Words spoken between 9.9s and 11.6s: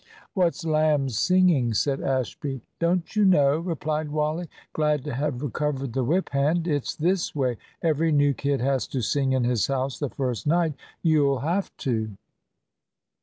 the first night. You'll